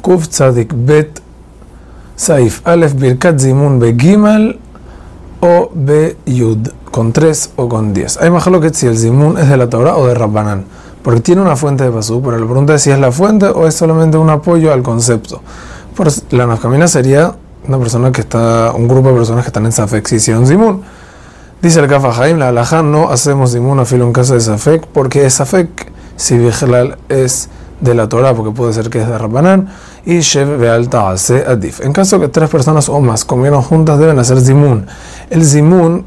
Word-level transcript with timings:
Kuf 0.00 0.28
Tzadik 0.28 0.72
Bet 0.72 1.20
Saif 2.14 2.62
Alef 2.64 2.94
Birkat 2.94 3.40
Zimun 3.40 3.80
Begimal 3.80 4.56
o 5.40 5.70
Be 5.74 6.16
Yud 6.24 6.68
con 6.92 7.12
3 7.12 7.50
o 7.56 7.68
con 7.68 7.92
10. 7.92 8.18
Hay 8.18 8.30
que 8.60 8.72
si 8.72 8.86
el 8.86 8.96
Zimun 8.96 9.38
es 9.38 9.48
de 9.48 9.56
la 9.56 9.68
Torah 9.68 9.96
o 9.96 10.06
de 10.06 10.14
Rabbanan, 10.14 10.64
porque 11.02 11.18
tiene 11.18 11.42
una 11.42 11.56
fuente 11.56 11.82
de 11.82 11.90
Pasú, 11.90 12.22
pero 12.22 12.38
la 12.38 12.46
pregunta 12.46 12.76
es 12.76 12.82
si 12.82 12.92
es 12.92 12.98
la 13.00 13.10
fuente 13.10 13.46
o 13.46 13.66
es 13.66 13.74
solamente 13.74 14.18
un 14.18 14.30
apoyo 14.30 14.72
al 14.72 14.84
concepto. 14.84 15.42
Por 15.96 16.06
la 16.30 16.46
nafkamina 16.46 16.86
sería 16.86 17.34
una 17.66 17.78
persona 17.78 18.12
que 18.12 18.20
está, 18.20 18.70
un 18.72 18.86
grupo 18.86 19.08
de 19.08 19.16
personas 19.16 19.42
que 19.42 19.48
están 19.48 19.66
en 19.66 19.72
Safek 19.72 20.06
si 20.06 20.14
hicieron 20.14 20.46
Zimun. 20.46 20.84
Dice 21.60 21.80
el 21.80 21.88
Kafa 21.88 22.22
Haim, 22.22 22.38
la 22.38 22.50
alajá 22.50 22.84
no 22.84 23.10
hacemos 23.10 23.50
Zimun 23.50 23.80
a 23.80 23.84
filo 23.84 24.04
en 24.04 24.12
casa 24.12 24.34
de 24.34 24.40
Safek, 24.40 24.86
porque 24.86 25.28
Safek, 25.28 25.90
si 26.14 26.38
Vigelal 26.38 26.98
es 27.08 27.48
de 27.84 27.94
la 27.94 28.08
Torah, 28.08 28.34
porque 28.34 28.50
puede 28.50 28.72
ser 28.72 28.88
que 28.88 29.00
es 29.00 29.06
de 29.06 29.16
Rabbanán, 29.16 29.68
y 30.06 30.20
Shev 30.20 30.58
Beal 30.58 30.88
Ta'ase 30.88 31.44
Adif. 31.46 31.80
En 31.80 31.92
caso 31.92 32.18
que 32.18 32.28
tres 32.28 32.48
personas 32.48 32.88
o 32.88 33.00
más 33.00 33.24
comieron 33.24 33.62
juntas, 33.62 33.98
deben 33.98 34.18
hacer 34.18 34.40
Zimun. 34.40 34.86
El 35.30 35.44
Zimun 35.44 36.04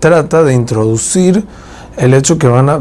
trata 0.00 0.42
de 0.42 0.54
introducir 0.54 1.46
el 1.96 2.14
hecho 2.14 2.38
que 2.38 2.48
van 2.48 2.70
a 2.70 2.80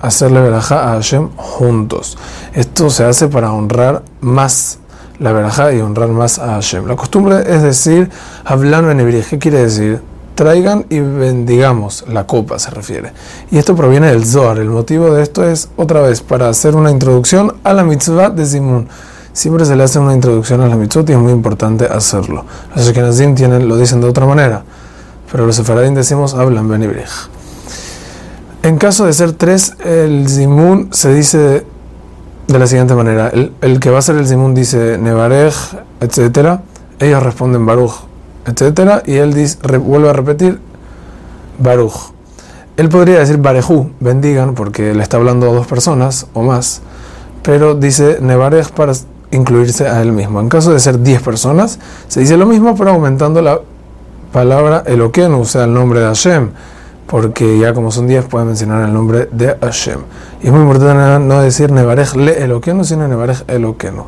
hacerle 0.00 0.40
verajá 0.40 0.90
a 0.90 0.94
Hashem 0.94 1.30
juntos. 1.36 2.16
Esto 2.54 2.90
se 2.90 3.04
hace 3.04 3.26
para 3.26 3.52
honrar 3.52 4.02
más 4.20 4.78
la 5.18 5.32
verajá 5.32 5.72
y 5.72 5.80
honrar 5.80 6.08
más 6.08 6.38
a 6.38 6.54
Hashem. 6.54 6.86
La 6.86 6.96
costumbre 6.96 7.42
es 7.46 7.62
decir, 7.62 8.10
hablando 8.44 8.90
en 8.90 9.00
hebreo. 9.00 9.22
¿Qué 9.28 9.38
quiere 9.38 9.62
decir? 9.62 10.00
Traigan 10.34 10.86
y 10.88 11.00
bendigamos, 11.00 12.04
la 12.08 12.26
copa 12.26 12.58
se 12.58 12.70
refiere. 12.70 13.12
Y 13.50 13.58
esto 13.58 13.76
proviene 13.76 14.08
del 14.08 14.24
Zohar. 14.24 14.58
El 14.58 14.70
motivo 14.70 15.12
de 15.12 15.22
esto 15.22 15.46
es, 15.46 15.68
otra 15.76 16.00
vez, 16.00 16.20
para 16.22 16.48
hacer 16.48 16.74
una 16.74 16.90
introducción 16.90 17.54
a 17.64 17.72
la 17.72 17.84
mitzvah 17.84 18.30
de 18.30 18.46
Zimun. 18.46 18.88
Siempre 19.32 19.64
se 19.64 19.76
le 19.76 19.82
hace 19.82 19.98
una 19.98 20.14
introducción 20.14 20.60
a 20.60 20.68
la 20.68 20.76
mitzvah 20.76 21.04
y 21.08 21.12
es 21.12 21.18
muy 21.18 21.32
importante 21.32 21.86
hacerlo. 21.86 22.44
Los 22.74 22.86
Ashkenazim 22.86 23.34
tienen, 23.34 23.68
lo 23.68 23.76
dicen 23.76 24.00
de 24.00 24.08
otra 24.08 24.26
manera, 24.26 24.62
pero 25.30 25.46
los 25.46 25.56
Sefaradim 25.56 25.94
decimos 25.94 26.34
hablan 26.34 26.68
Ben 26.68 26.90
En 28.62 28.78
caso 28.78 29.06
de 29.06 29.12
ser 29.14 29.32
tres, 29.32 29.74
el 29.84 30.28
Zimun 30.28 30.90
se 30.92 31.14
dice 31.14 31.64
de 32.46 32.58
la 32.58 32.66
siguiente 32.66 32.94
manera: 32.94 33.28
el, 33.28 33.52
el 33.62 33.80
que 33.80 33.88
va 33.88 34.00
a 34.00 34.02
ser 34.02 34.16
el 34.16 34.26
Zimun 34.26 34.54
dice 34.54 34.98
Nevarej, 34.98 35.54
etc. 36.00 36.60
Ellos 36.98 37.22
responden 37.22 37.64
Baruch 37.64 38.11
etcétera, 38.46 39.02
y 39.06 39.16
él 39.16 39.34
dice, 39.34 39.58
vuelve 39.78 40.10
a 40.10 40.12
repetir 40.12 40.60
Baruch. 41.58 42.12
Él 42.76 42.88
podría 42.88 43.18
decir 43.18 43.36
Barejú, 43.36 43.90
bendigan, 44.00 44.54
porque 44.54 44.94
le 44.94 45.02
está 45.02 45.18
hablando 45.18 45.50
a 45.50 45.52
dos 45.52 45.66
personas 45.66 46.26
o 46.32 46.42
más, 46.42 46.80
pero 47.42 47.74
dice 47.74 48.18
Nevarej 48.20 48.70
para 48.70 48.92
incluirse 49.30 49.86
a 49.88 50.00
él 50.00 50.12
mismo. 50.12 50.40
En 50.40 50.48
caso 50.48 50.72
de 50.72 50.80
ser 50.80 51.00
diez 51.00 51.20
personas, 51.20 51.78
se 52.08 52.20
dice 52.20 52.36
lo 52.36 52.46
mismo, 52.46 52.74
pero 52.74 52.90
aumentando 52.90 53.42
la 53.42 53.60
palabra 54.32 54.84
Eloqueno, 54.86 55.40
o 55.40 55.44
sea, 55.44 55.64
el 55.64 55.74
nombre 55.74 56.00
de 56.00 56.06
Hashem, 56.06 56.50
porque 57.06 57.58
ya 57.58 57.74
como 57.74 57.90
son 57.90 58.06
diez 58.06 58.24
pueden 58.24 58.48
mencionar 58.48 58.88
el 58.88 58.94
nombre 58.94 59.28
de 59.30 59.54
Hashem. 59.60 60.00
Y 60.42 60.46
es 60.46 60.52
muy 60.52 60.62
importante 60.62 61.24
no 61.24 61.42
decir 61.42 61.70
Nevarej 61.70 62.16
le 62.16 62.42
Eloqueno, 62.42 62.84
sino 62.84 63.06
Nevarej 63.06 63.44
Eloqueno. 63.48 64.06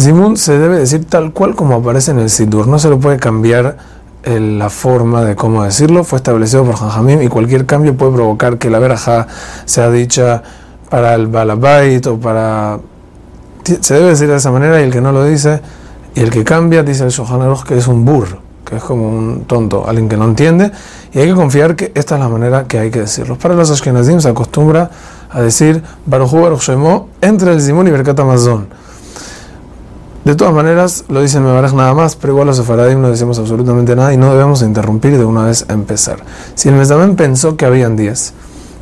Zimun 0.00 0.36
se 0.36 0.58
debe 0.58 0.78
decir 0.78 1.04
tal 1.04 1.32
cual 1.32 1.54
como 1.54 1.76
aparece 1.76 2.10
en 2.10 2.18
el 2.18 2.30
Sidur, 2.30 2.66
no 2.66 2.78
se 2.78 2.88
lo 2.88 2.98
puede 2.98 3.18
cambiar 3.18 3.76
la 4.24 4.70
forma 4.70 5.24
de 5.24 5.34
cómo 5.34 5.64
decirlo, 5.64 6.04
fue 6.04 6.18
establecido 6.18 6.64
por 6.64 6.76
Janjamim 6.76 7.22
y 7.22 7.28
cualquier 7.28 7.66
cambio 7.66 7.96
puede 7.96 8.12
provocar 8.12 8.58
que 8.58 8.70
la 8.70 8.78
verajá 8.78 9.26
sea 9.64 9.90
dicha 9.90 10.42
para 10.88 11.14
el 11.14 11.26
balabait 11.26 12.06
o 12.06 12.18
para... 12.18 12.80
Se 13.64 13.94
debe 13.94 14.08
decir 14.08 14.28
de 14.28 14.36
esa 14.36 14.50
manera 14.50 14.80
y 14.80 14.84
el 14.84 14.92
que 14.92 15.00
no 15.00 15.12
lo 15.12 15.24
dice, 15.24 15.60
y 16.14 16.20
el 16.20 16.30
que 16.30 16.44
cambia 16.44 16.82
dice 16.82 17.04
el 17.04 17.10
Shohan 17.10 17.54
que 17.66 17.78
es 17.78 17.86
un 17.86 18.04
burro, 18.04 18.38
que 18.64 18.76
es 18.76 18.82
como 18.82 19.08
un 19.08 19.44
tonto, 19.44 19.86
alguien 19.86 20.08
que 20.08 20.16
no 20.16 20.24
entiende, 20.24 20.72
y 21.12 21.18
hay 21.18 21.28
que 21.28 21.34
confiar 21.34 21.76
que 21.76 21.92
esta 21.94 22.16
es 22.16 22.20
la 22.20 22.28
manera 22.28 22.64
que 22.64 22.78
hay 22.78 22.90
que 22.90 23.00
decirlo. 23.00 23.36
Para 23.36 23.54
los 23.54 23.70
Ashkenazim 23.70 24.20
se 24.20 24.28
acostumbra 24.28 24.90
a 25.30 25.40
decir 25.40 25.82
Baruch 26.06 26.32
Baruch 26.32 26.62
Shemo 26.62 27.08
entre 27.20 27.52
el 27.52 27.60
Zimun 27.60 27.86
y 27.88 27.90
Berkat 27.90 28.18
Amazon. 28.18 28.79
De 30.24 30.34
todas 30.34 30.52
maneras, 30.52 31.04
lo 31.08 31.22
dice 31.22 31.40
Mebaraj 31.40 31.72
nada 31.72 31.94
más, 31.94 32.14
pero 32.14 32.34
igual 32.34 32.46
los 32.46 32.58
sefaradim 32.58 33.00
no 33.00 33.08
decimos 33.08 33.38
absolutamente 33.38 33.96
nada 33.96 34.12
y 34.12 34.18
no 34.18 34.30
debemos 34.30 34.60
interrumpir 34.60 35.16
de 35.16 35.24
una 35.24 35.44
vez 35.44 35.64
empezar. 35.70 36.18
Si 36.54 36.68
el 36.68 36.74
Mesamen 36.74 37.16
pensó 37.16 37.56
que 37.56 37.64
habían 37.64 37.96
10 37.96 38.34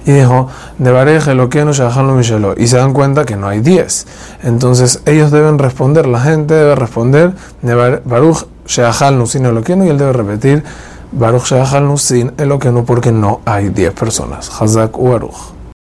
y 0.07 0.13
dijo, 0.13 0.49
Nebarej, 0.79 1.29
Eloqueno, 1.29 1.73
Shahalo, 1.73 2.15
Mishelo, 2.15 2.55
y 2.57 2.67
se 2.67 2.79
dan 2.79 2.93
cuenta 2.93 3.25
que 3.25 3.37
no 3.37 3.47
hay 3.47 3.61
10, 3.61 4.07
entonces 4.43 5.01
ellos 5.07 5.31
deben 5.31 5.59
responder, 5.59 6.07
la 6.07 6.21
gente 6.21 6.55
debe 6.55 6.75
responder, 6.75 7.35
Baruch, 8.05 8.47
Shahal, 8.67 9.25
sin 9.29 9.47
Eloqueno, 9.47 9.85
y 9.85 9.91
él 9.91 9.99
debe 9.99 10.13
repetir, 10.13 10.65
Baruch, 11.13 11.45
Shahal, 11.45 11.99
sin 11.99 12.33
Eloqueno, 12.37 12.85
porque 12.85 13.13
no 13.13 13.41
hay 13.45 13.69
10 13.69 13.93
personas. 13.93 14.51
Hazak, 14.61 14.99
Baruch. 14.99 15.58